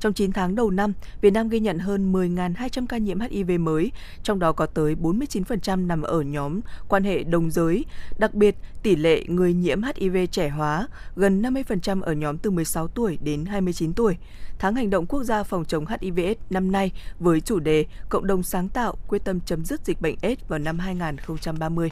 [0.00, 3.92] Trong 9 tháng đầu năm, Việt Nam ghi nhận hơn 10.200 ca nhiễm HIV mới,
[4.22, 7.84] trong đó có tới 49% nằm ở nhóm quan hệ đồng giới.
[8.18, 12.88] Đặc biệt, tỷ lệ người nhiễm HIV trẻ hóa, gần 50% ở nhóm từ 16
[12.88, 14.16] tuổi đến 29 tuổi.
[14.58, 18.42] Tháng hành động quốc gia phòng chống HIVS năm nay với chủ đề Cộng đồng
[18.42, 21.90] sáng tạo quyết tâm chấm dứt dịch bệnh AIDS vào năm 2030.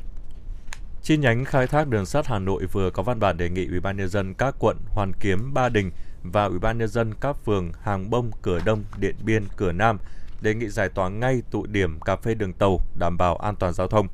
[1.02, 3.80] Chi nhánh khai thác đường sắt Hà Nội vừa có văn bản đề nghị Ủy
[3.80, 5.90] ban nhân dân các quận Hoàn Kiếm, Ba Đình
[6.22, 9.98] và Ủy ban nhân dân các phường Hàng Bông, Cửa Đông, Điện Biên, Cửa Nam
[10.40, 13.72] đề nghị giải tỏa ngay tụ điểm cà phê đường tàu đảm bảo an toàn
[13.72, 14.08] giao thông.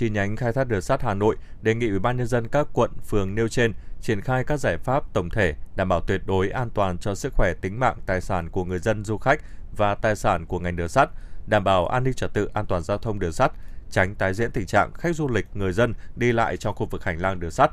[0.00, 2.66] Chi nhánh khai thác đường sắt Hà Nội đề nghị Ủy ban nhân dân các
[2.72, 6.50] quận, phường nêu trên triển khai các giải pháp tổng thể đảm bảo tuyệt đối
[6.50, 9.40] an toàn cho sức khỏe tính mạng tài sản của người dân du khách
[9.76, 11.08] và tài sản của ngành đường sắt,
[11.46, 13.52] đảm bảo an ninh trật tự an toàn giao thông đường sắt,
[13.90, 17.04] tránh tái diễn tình trạng khách du lịch người dân đi lại trong khu vực
[17.04, 17.70] hành lang đường sắt.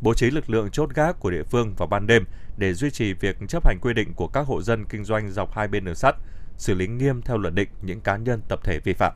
[0.00, 2.24] Bố trí lực lượng chốt gác của địa phương vào ban đêm
[2.56, 5.52] để duy trì việc chấp hành quy định của các hộ dân kinh doanh dọc
[5.56, 6.14] hai bên đường sắt,
[6.56, 9.12] xử lý nghiêm theo luật định những cá nhân tập thể vi phạm.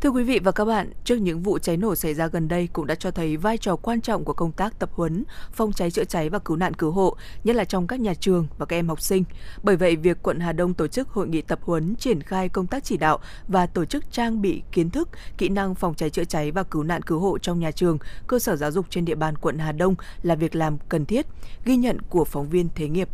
[0.00, 2.68] Thưa quý vị và các bạn, trước những vụ cháy nổ xảy ra gần đây
[2.72, 5.90] cũng đã cho thấy vai trò quan trọng của công tác tập huấn, phòng cháy
[5.90, 8.76] chữa cháy và cứu nạn cứu hộ, nhất là trong các nhà trường và các
[8.76, 9.24] em học sinh.
[9.62, 12.66] Bởi vậy, việc quận Hà Đông tổ chức hội nghị tập huấn triển khai công
[12.66, 15.08] tác chỉ đạo và tổ chức trang bị kiến thức,
[15.38, 18.38] kỹ năng phòng cháy chữa cháy và cứu nạn cứu hộ trong nhà trường, cơ
[18.38, 21.26] sở giáo dục trên địa bàn quận Hà Đông là việc làm cần thiết,
[21.64, 23.08] ghi nhận của phóng viên Thế nghiệp.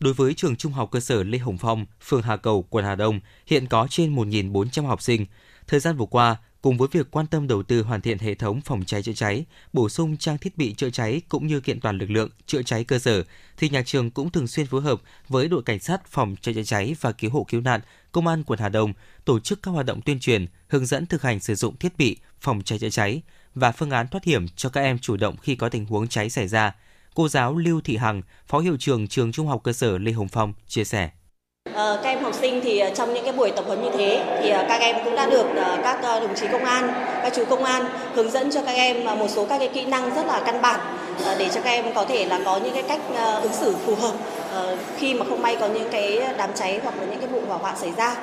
[0.00, 2.94] Đối với trường Trung học cơ sở Lê Hồng Phong, phường Hà Cầu, quận Hà
[2.94, 5.26] Đông, hiện có trên 1.400 học sinh.
[5.68, 8.60] Thời gian vừa qua, cùng với việc quan tâm đầu tư hoàn thiện hệ thống
[8.60, 11.98] phòng cháy chữa cháy, bổ sung trang thiết bị chữa cháy cũng như kiện toàn
[11.98, 13.22] lực lượng chữa cháy cơ sở,
[13.56, 16.62] thì nhà trường cũng thường xuyên phối hợp với đội cảnh sát phòng cháy chữa
[16.62, 17.80] cháy và cứu hộ cứu nạn,
[18.12, 18.92] công an quận Hà Đông
[19.24, 22.16] tổ chức các hoạt động tuyên truyền, hướng dẫn thực hành sử dụng thiết bị
[22.40, 23.22] phòng cháy chữa cháy
[23.54, 26.30] và phương án thoát hiểm cho các em chủ động khi có tình huống cháy
[26.30, 26.74] xảy ra.
[27.14, 30.28] Cô giáo Lưu Thị Hằng, Phó hiệu trưởng trường Trung học cơ sở Lê Hồng
[30.28, 31.10] Phong chia sẻ.
[31.74, 34.38] Ờ, các em học sinh thì ờ, trong những cái buổi tập huấn như thế
[34.42, 35.46] thì ờ, các em cũng đã được
[35.82, 36.88] các đồng chí công an,
[37.22, 40.14] các chú công an hướng dẫn cho các em một số các cái kỹ năng
[40.14, 40.80] rất là căn bản
[41.38, 43.00] để cho các em có thể là có những cái cách
[43.42, 44.14] ứng xử phù hợp
[44.96, 47.58] khi mà không may có những cái đám cháy hoặc là những cái vụ hỏa
[47.58, 48.16] hoạn xảy ra.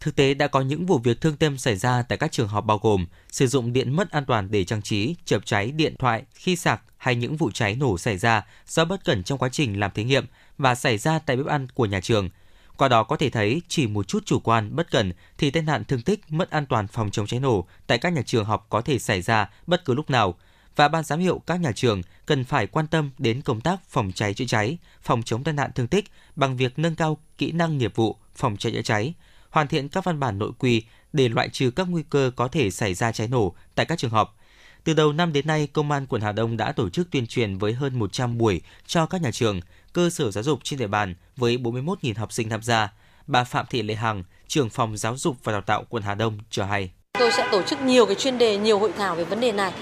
[0.00, 2.64] Thực tế đã có những vụ việc thương tâm xảy ra tại các trường học
[2.64, 6.22] bao gồm sử dụng điện mất an toàn để trang trí, chập cháy điện thoại
[6.34, 9.80] khi sạc hay những vụ cháy nổ xảy ra do bất cẩn trong quá trình
[9.80, 10.26] làm thí nghiệm
[10.58, 12.28] và xảy ra tại bếp ăn của nhà trường–
[12.76, 15.84] qua đó có thể thấy chỉ một chút chủ quan, bất cẩn thì tai nạn
[15.84, 18.80] thương tích, mất an toàn phòng chống cháy nổ tại các nhà trường học có
[18.80, 20.34] thể xảy ra bất cứ lúc nào.
[20.76, 24.12] Và ban giám hiệu các nhà trường cần phải quan tâm đến công tác phòng
[24.12, 26.04] cháy chữa cháy, phòng chống tai nạn thương tích
[26.36, 29.14] bằng việc nâng cao kỹ năng nghiệp vụ phòng cháy chữa cháy,
[29.50, 30.82] hoàn thiện các văn bản nội quy
[31.12, 34.10] để loại trừ các nguy cơ có thể xảy ra cháy nổ tại các trường
[34.10, 34.36] học.
[34.84, 37.58] Từ đầu năm đến nay, Công an quận Hà Đông đã tổ chức tuyên truyền
[37.58, 39.60] với hơn 100 buổi cho các nhà trường,
[39.94, 42.92] cơ sở giáo dục trên địa bàn với 41.000 học sinh tham gia.
[43.26, 46.38] Bà Phạm Thị Lê Hằng, trưởng phòng giáo dục và đào tạo quận Hà Đông
[46.50, 46.90] cho hay.
[47.18, 49.72] Tôi sẽ tổ chức nhiều cái chuyên đề, nhiều hội thảo về vấn đề này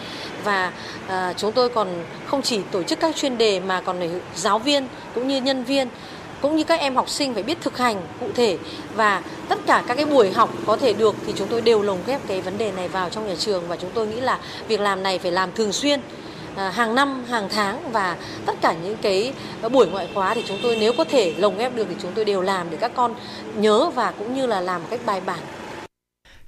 [0.45, 0.73] và
[1.09, 4.89] à, chúng tôi còn không chỉ tổ chức các chuyên đề mà còn giáo viên
[5.15, 5.89] cũng như nhân viên
[6.41, 8.59] cũng như các em học sinh phải biết thực hành cụ thể
[8.95, 11.99] và tất cả các cái buổi học có thể được thì chúng tôi đều lồng
[12.07, 14.81] ghép cái vấn đề này vào trong nhà trường và chúng tôi nghĩ là việc
[14.81, 16.01] làm này phải làm thường xuyên
[16.57, 19.33] À, hàng năm, hàng tháng và tất cả những cái
[19.73, 22.25] buổi ngoại khóa thì chúng tôi nếu có thể lồng ghép được thì chúng tôi
[22.25, 23.15] đều làm để các con
[23.57, 25.41] nhớ và cũng như là làm một cách bài bản.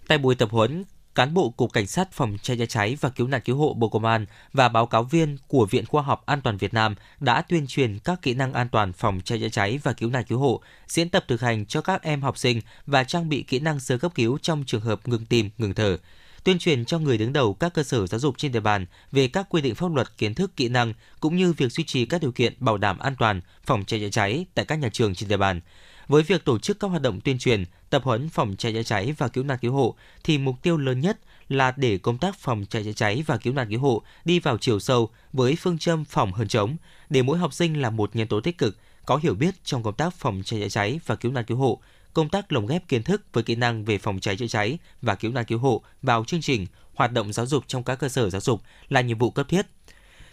[0.08, 3.26] Tại buổi tập huấn, cán bộ Cục Cảnh sát Phòng cháy chữa cháy và Cứu
[3.26, 6.40] nạn Cứu hộ Bộ Công an và báo cáo viên của Viện Khoa học An
[6.40, 9.80] toàn Việt Nam đã tuyên truyền các kỹ năng an toàn phòng cháy chữa cháy
[9.82, 13.04] và cứu nạn cứu hộ, diễn tập thực hành cho các em học sinh và
[13.04, 15.96] trang bị kỹ năng sơ cấp cứu trong trường hợp ngừng tim, ngừng thở
[16.44, 19.28] tuyên truyền cho người đứng đầu các cơ sở giáo dục trên địa bàn về
[19.28, 22.22] các quy định pháp luật, kiến thức, kỹ năng cũng như việc duy trì các
[22.22, 25.28] điều kiện bảo đảm an toàn phòng cháy chữa cháy tại các nhà trường trên
[25.28, 25.60] địa bàn.
[26.08, 29.14] Với việc tổ chức các hoạt động tuyên truyền, tập huấn phòng cháy chữa cháy
[29.18, 32.64] và cứu nạn cứu hộ thì mục tiêu lớn nhất là để công tác phòng
[32.70, 36.04] cháy chữa cháy và cứu nạn cứu hộ đi vào chiều sâu với phương châm
[36.04, 36.76] phòng hơn chống,
[37.10, 39.94] để mỗi học sinh là một nhân tố tích cực, có hiểu biết trong công
[39.94, 41.80] tác phòng cháy chữa cháy và cứu nạn cứu hộ,
[42.14, 45.14] công tác lồng ghép kiến thức với kỹ năng về phòng cháy chữa cháy và
[45.14, 48.30] cứu nạn cứu hộ vào chương trình hoạt động giáo dục trong các cơ sở
[48.30, 49.66] giáo dục là nhiệm vụ cấp thiết.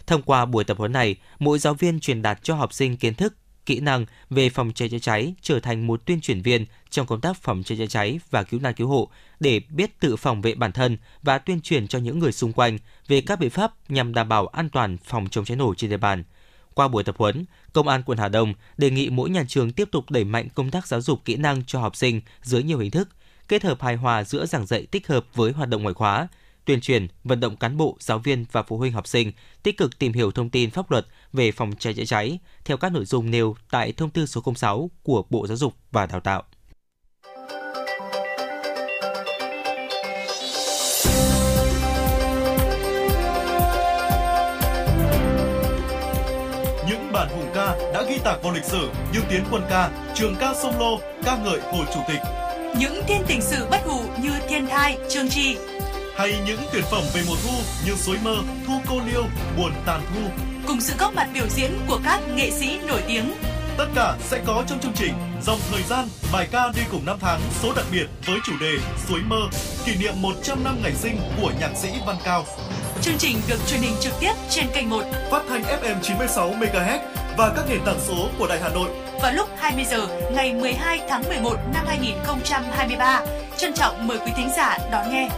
[0.06, 3.14] Thông qua buổi tập huấn này, mỗi giáo viên truyền đạt cho học sinh kiến
[3.14, 3.34] thức,
[3.66, 7.20] kỹ năng về phòng cháy chữa cháy trở thành một tuyên truyền viên trong công
[7.20, 9.08] tác phòng cháy chữa cháy và cứu nạn cứu hộ
[9.40, 12.78] để biết tự phòng vệ bản thân và tuyên truyền cho những người xung quanh
[13.08, 15.96] về các biện pháp nhằm đảm bảo an toàn phòng chống cháy nổ trên địa
[15.96, 16.24] bàn.
[16.74, 19.88] Qua buổi tập huấn, Công an quận Hà Đông đề nghị mỗi nhà trường tiếp
[19.92, 22.90] tục đẩy mạnh công tác giáo dục kỹ năng cho học sinh dưới nhiều hình
[22.90, 23.08] thức,
[23.48, 26.28] kết hợp hài hòa giữa giảng dạy tích hợp với hoạt động ngoại khóa,
[26.64, 29.32] tuyên truyền, vận động cán bộ, giáo viên và phụ huynh học sinh
[29.62, 32.92] tích cực tìm hiểu thông tin pháp luật về phòng cháy chữa cháy theo các
[32.92, 36.42] nội dung nêu tại thông tư số 06 của Bộ Giáo dục và Đào tạo.
[47.94, 51.36] Đã ghi tạc vào lịch sử như tiến quân ca, trường ca sông lô, ca
[51.36, 52.20] ngợi Hồ Chủ tịch.
[52.78, 55.56] Những thiên tình sự bất hủ như thiên thai, trường trì.
[56.16, 59.24] Hay những tuyển phẩm về mùa thu như suối mơ, thu cô liêu,
[59.56, 60.44] buồn tàn thu.
[60.66, 63.32] Cùng sự góp mặt biểu diễn của các nghệ sĩ nổi tiếng.
[63.78, 67.16] Tất cả sẽ có trong chương trình Dòng thời gian, bài ca đi cùng năm
[67.20, 69.40] tháng số đặc biệt với chủ đề Suối mơ,
[69.86, 72.44] kỷ niệm 100 năm ngày sinh của nhạc sĩ Văn Cao.
[73.02, 76.98] Chương trình được truyền hình trực tiếp trên kênh 1 phát thanh FM 96 MHz
[77.36, 78.90] và các nền tảng số của Đài Hà Nội
[79.22, 83.20] vào lúc 20 giờ ngày 12 tháng 11 năm 2023.
[83.56, 85.28] Trân trọng mời quý thính giả đón nghe.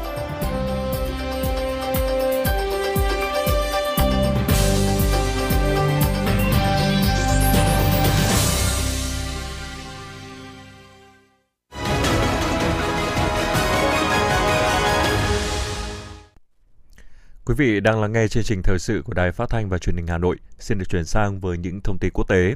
[17.46, 19.96] Quý vị đang lắng nghe chương trình thời sự của Đài Phát thanh và Truyền
[19.96, 20.36] hình Hà Nội.
[20.58, 22.54] Xin được chuyển sang với những thông tin quốc tế.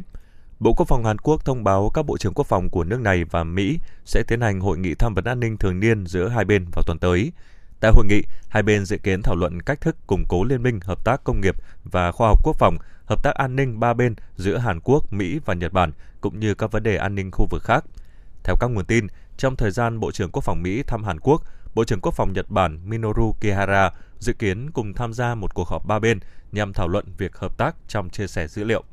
[0.60, 3.24] Bộ Quốc phòng Hàn Quốc thông báo các bộ trưởng quốc phòng của nước này
[3.24, 6.44] và Mỹ sẽ tiến hành hội nghị tham vấn an ninh thường niên giữa hai
[6.44, 7.32] bên vào tuần tới.
[7.80, 10.80] Tại hội nghị, hai bên dự kiến thảo luận cách thức củng cố liên minh
[10.82, 14.14] hợp tác công nghiệp và khoa học quốc phòng, hợp tác an ninh ba bên
[14.36, 17.46] giữa Hàn Quốc, Mỹ và Nhật Bản, cũng như các vấn đề an ninh khu
[17.50, 17.84] vực khác.
[18.44, 21.42] Theo các nguồn tin, trong thời gian Bộ trưởng Quốc phòng Mỹ thăm Hàn Quốc,
[21.74, 25.68] Bộ trưởng Quốc phòng Nhật Bản Minoru Kihara dự kiến cùng tham gia một cuộc
[25.68, 26.18] họp ba bên
[26.52, 28.84] nhằm thảo luận việc hợp tác trong chia sẻ dữ liệu.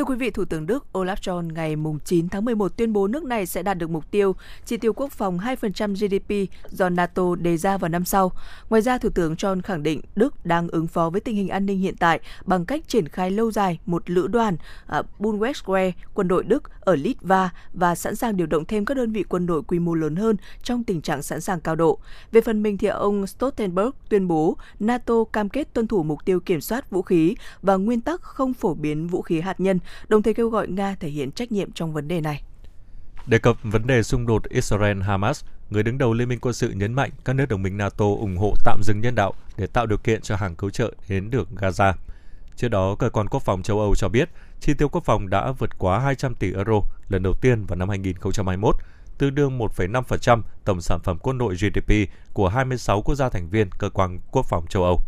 [0.00, 3.24] Thưa quý vị, Thủ tướng Đức Olaf Scholz ngày 9 tháng 11 tuyên bố nước
[3.24, 4.36] này sẽ đạt được mục tiêu
[4.66, 8.32] chi tiêu quốc phòng 2% GDP do NATO đề ra vào năm sau.
[8.70, 11.66] Ngoài ra, Thủ tướng Scholz khẳng định Đức đang ứng phó với tình hình an
[11.66, 16.28] ninh hiện tại bằng cách triển khai lâu dài một lữ đoàn à, Bundeswehr quân
[16.28, 19.62] đội Đức ở Litva và sẵn sàng điều động thêm các đơn vị quân đội
[19.62, 21.98] quy mô lớn hơn trong tình trạng sẵn sàng cao độ.
[22.32, 26.40] Về phần mình thì ông Stoltenberg tuyên bố NATO cam kết tuân thủ mục tiêu
[26.40, 29.78] kiểm soát vũ khí và nguyên tắc không phổ biến vũ khí hạt nhân
[30.08, 32.42] đồng thời kêu gọi Nga thể hiện trách nhiệm trong vấn đề này.
[33.26, 36.94] Đề cập vấn đề xung đột Israel-Hamas, người đứng đầu Liên minh quân sự nhấn
[36.94, 39.98] mạnh các nước đồng minh NATO ủng hộ tạm dừng nhân đạo để tạo điều
[39.98, 41.92] kiện cho hàng cứu trợ đến được Gaza.
[42.56, 44.28] Trước đó, cơ quan quốc phòng châu Âu cho biết
[44.60, 47.88] chi tiêu quốc phòng đã vượt quá 200 tỷ euro lần đầu tiên vào năm
[47.88, 48.76] 2021,
[49.18, 51.92] tương đương 1,5% tổng sản phẩm quân đội GDP
[52.32, 55.00] của 26 quốc gia thành viên cơ quan quốc phòng châu Âu.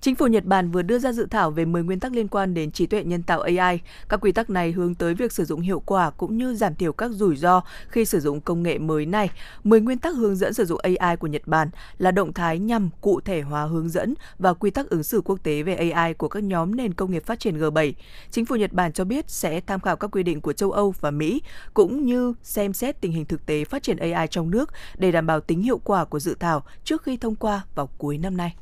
[0.00, 2.54] Chính phủ Nhật Bản vừa đưa ra dự thảo về 10 nguyên tắc liên quan
[2.54, 3.80] đến trí tuệ nhân tạo AI.
[4.08, 6.92] Các quy tắc này hướng tới việc sử dụng hiệu quả cũng như giảm thiểu
[6.92, 9.30] các rủi ro khi sử dụng công nghệ mới này.
[9.64, 12.90] 10 nguyên tắc hướng dẫn sử dụng AI của Nhật Bản là động thái nhằm
[13.00, 16.28] cụ thể hóa hướng dẫn và quy tắc ứng xử quốc tế về AI của
[16.28, 17.92] các nhóm nền công nghiệp phát triển G7.
[18.30, 20.94] Chính phủ Nhật Bản cho biết sẽ tham khảo các quy định của châu Âu
[21.00, 21.42] và Mỹ,
[21.74, 25.26] cũng như xem xét tình hình thực tế phát triển AI trong nước để đảm
[25.26, 28.56] bảo tính hiệu quả của dự thảo trước khi thông qua vào cuối năm nay.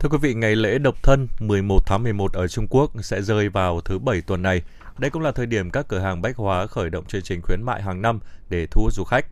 [0.00, 3.48] Thưa quý vị, ngày lễ độc thân 11 tháng 11 ở Trung Quốc sẽ rơi
[3.48, 4.62] vào thứ Bảy tuần này.
[4.98, 7.62] Đây cũng là thời điểm các cửa hàng bách hóa khởi động chương trình khuyến
[7.62, 9.26] mại hàng năm để thu hút du khách.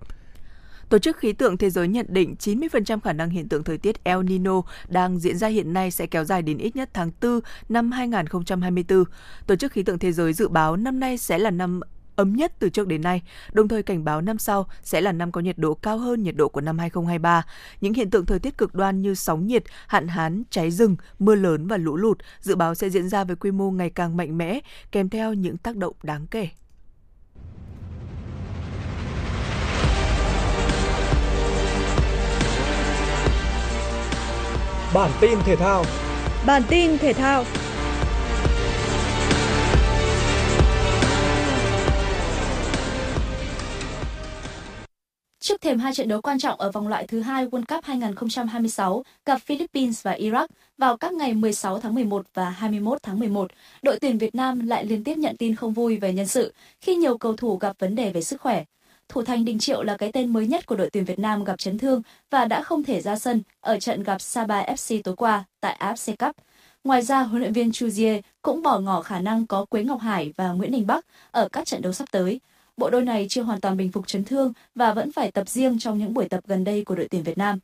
[0.89, 4.05] Tổ chức Khí tượng Thế giới nhận định 90% khả năng hiện tượng thời tiết
[4.05, 7.41] El Nino đang diễn ra hiện nay sẽ kéo dài đến ít nhất tháng 4
[7.69, 9.05] năm 2024.
[9.47, 11.81] Tổ chức Khí tượng Thế giới dự báo năm nay sẽ là năm
[12.21, 15.33] ấm nhất từ trước đến nay, đồng thời cảnh báo năm sau sẽ là năm
[15.33, 17.43] có nhiệt độ cao hơn nhiệt độ của năm 2023.
[17.81, 21.35] Những hiện tượng thời tiết cực đoan như sóng nhiệt, hạn hán, cháy rừng, mưa
[21.35, 24.39] lớn và lũ lụt dự báo sẽ diễn ra với quy mô ngày càng mạnh
[24.39, 24.61] mẽ,
[24.93, 26.49] kèm theo những tác động đáng kể.
[34.95, 35.85] Bản tin thể thao
[36.47, 37.45] Bản tin thể thao
[45.41, 49.03] Trước thềm hai trận đấu quan trọng ở vòng loại thứ hai World Cup 2026
[49.27, 50.47] gặp Philippines và Iraq
[50.79, 53.51] vào các ngày 16 tháng 11 và 21 tháng 11,
[53.83, 56.97] đội tuyển Việt Nam lại liên tiếp nhận tin không vui về nhân sự khi
[56.97, 58.65] nhiều cầu thủ gặp vấn đề về sức khỏe.
[59.09, 61.59] Thủ thành Đình Triệu là cái tên mới nhất của đội tuyển Việt Nam gặp
[61.59, 65.45] chấn thương và đã không thể ra sân ở trận gặp Saba FC tối qua
[65.61, 66.37] tại AFC Cup.
[66.85, 70.01] Ngoài ra, huấn luyện viên Chu Jie cũng bỏ ngỏ khả năng có Quế Ngọc
[70.01, 72.41] Hải và Nguyễn Đình Bắc ở các trận đấu sắp tới.
[72.77, 75.79] Bộ đôi này chưa hoàn toàn bình phục chấn thương và vẫn phải tập riêng
[75.79, 77.59] trong những buổi tập gần đây của đội tuyển Việt Nam.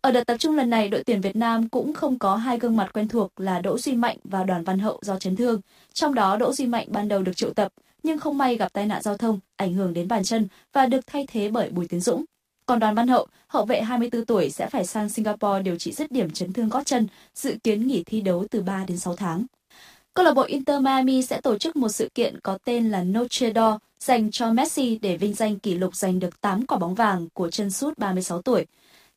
[0.00, 2.76] Ở đợt tập trung lần này, đội tuyển Việt Nam cũng không có hai gương
[2.76, 5.60] mặt quen thuộc là Đỗ Duy Mạnh và Đoàn Văn Hậu do chấn thương.
[5.92, 8.86] Trong đó, Đỗ Duy Mạnh ban đầu được triệu tập, nhưng không may gặp tai
[8.86, 12.00] nạn giao thông, ảnh hưởng đến bàn chân và được thay thế bởi Bùi Tiến
[12.00, 12.24] Dũng.
[12.66, 16.12] Còn Đoàn Văn Hậu, hậu vệ 24 tuổi sẽ phải sang Singapore điều trị dứt
[16.12, 19.46] điểm chấn thương gót chân, dự kiến nghỉ thi đấu từ 3 đến 6 tháng.
[20.16, 23.50] Câu lạc bộ Inter Miami sẽ tổ chức một sự kiện có tên là Noche
[23.52, 27.28] d'Or dành cho Messi để vinh danh kỷ lục giành được 8 quả bóng vàng
[27.34, 28.66] của chân sút 36 tuổi.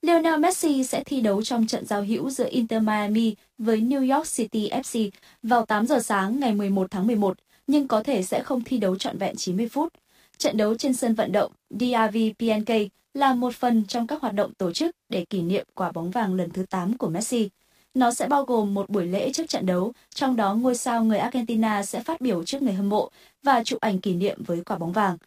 [0.01, 4.27] Lionel Messi sẽ thi đấu trong trận giao hữu giữa Inter Miami với New York
[4.35, 5.09] City FC
[5.43, 8.95] vào 8 giờ sáng ngày 11 tháng 11, nhưng có thể sẽ không thi đấu
[8.95, 9.93] trọn vẹn 90 phút.
[10.37, 12.73] Trận đấu trên sân vận động DRV PNK
[13.13, 16.33] là một phần trong các hoạt động tổ chức để kỷ niệm quả bóng vàng
[16.33, 17.49] lần thứ 8 của Messi.
[17.93, 21.17] Nó sẽ bao gồm một buổi lễ trước trận đấu, trong đó ngôi sao người
[21.17, 23.09] Argentina sẽ phát biểu trước người hâm mộ
[23.43, 25.17] và chụp ảnh kỷ niệm với quả bóng vàng.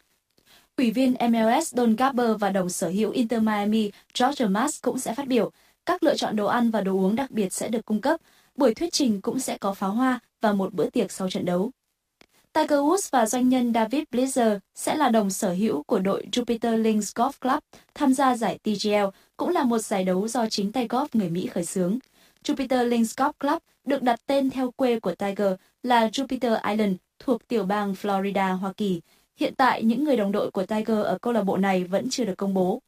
[0.77, 5.13] Ủy viên MLS Don Garber và đồng sở hữu Inter Miami George Mas cũng sẽ
[5.13, 5.51] phát biểu.
[5.85, 8.19] Các lựa chọn đồ ăn và đồ uống đặc biệt sẽ được cung cấp.
[8.55, 11.71] Buổi thuyết trình cũng sẽ có pháo hoa và một bữa tiệc sau trận đấu.
[12.53, 16.77] Tiger Woods và doanh nhân David Blizzard sẽ là đồng sở hữu của đội Jupiter
[16.77, 17.59] Links Golf Club
[17.93, 19.05] tham gia giải TGL,
[19.37, 21.99] cũng là một giải đấu do chính tay golf người Mỹ khởi xướng.
[22.43, 25.53] Jupiter Links Golf Club được đặt tên theo quê của Tiger
[25.83, 29.01] là Jupiter Island thuộc tiểu bang Florida, Hoa Kỳ.
[29.35, 32.25] Hiện tại, những người đồng đội của Tiger ở câu lạc bộ này vẫn chưa
[32.25, 32.81] được công bố.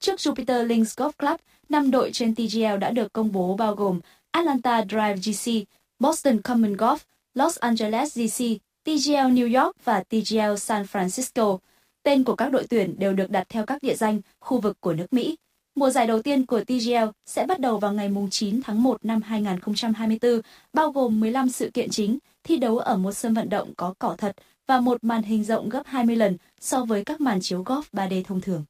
[0.00, 4.00] Trước Jupiter Links Golf Club, 5 đội trên TGL đã được công bố bao gồm
[4.30, 6.96] Atlanta Drive GC, Boston Common Golf,
[7.34, 8.44] Los Angeles GC,
[8.84, 11.58] TGL New York và TGL San Francisco.
[12.02, 14.92] Tên của các đội tuyển đều được đặt theo các địa danh, khu vực của
[14.92, 15.36] nước Mỹ.
[15.74, 19.22] Mùa giải đầu tiên của TGL sẽ bắt đầu vào ngày 9 tháng 1 năm
[19.22, 20.40] 2024,
[20.72, 24.14] bao gồm 15 sự kiện chính, thi đấu ở một sân vận động có cỏ
[24.18, 27.82] thật và một màn hình rộng gấp 20 lần so với các màn chiếu golf
[27.92, 28.64] 3D thông thường.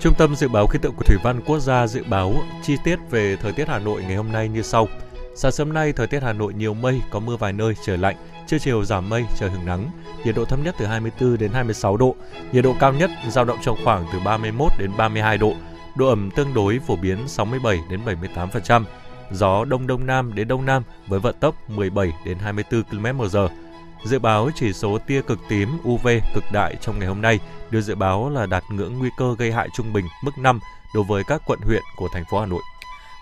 [0.00, 2.98] Trung tâm Dự báo Khí tượng của Thủy văn Quốc gia dự báo chi tiết
[3.10, 4.88] về thời tiết Hà Nội ngày hôm nay như sau.
[5.34, 8.16] Sáng sớm nay, thời tiết Hà Nội nhiều mây, có mưa vài nơi, trời lạnh,
[8.46, 9.90] trưa chiều giảm mây, trời hứng nắng.
[10.24, 12.14] Nhiệt độ thấp nhất từ 24 đến 26 độ,
[12.52, 15.52] nhiệt độ cao nhất dao động trong khoảng từ 31 đến 32 độ.
[15.96, 18.84] Độ ẩm tương đối phổ biến 67 đến 78%.
[19.32, 23.48] Gió đông đông nam đến đông nam với vận tốc 17 đến 24 km/h.
[24.04, 27.38] Dự báo chỉ số tia cực tím UV cực đại trong ngày hôm nay
[27.70, 30.60] được dự báo là đạt ngưỡng nguy cơ gây hại trung bình mức 5
[30.94, 32.62] đối với các quận huyện của thành phố Hà Nội.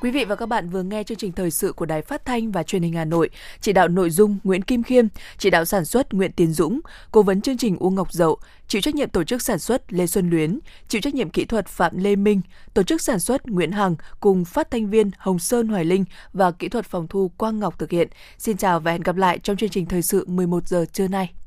[0.00, 2.52] Quý vị và các bạn vừa nghe chương trình thời sự của Đài Phát thanh
[2.52, 3.30] và Truyền hình Hà Nội,
[3.60, 5.06] chỉ đạo nội dung Nguyễn Kim Khiêm,
[5.38, 6.80] chỉ đạo sản xuất Nguyễn Tiến Dũng,
[7.12, 10.06] cố vấn chương trình Uông Ngọc Dậu, chịu trách nhiệm tổ chức sản xuất Lê
[10.06, 10.58] Xuân Luyến,
[10.88, 12.40] chịu trách nhiệm kỹ thuật Phạm Lê Minh,
[12.74, 16.50] tổ chức sản xuất Nguyễn Hằng cùng phát thanh viên Hồng Sơn Hoài Linh và
[16.50, 18.08] kỹ thuật phòng thu Quang Ngọc thực hiện.
[18.38, 21.37] Xin chào và hẹn gặp lại trong chương trình thời sự 11 giờ trưa nay.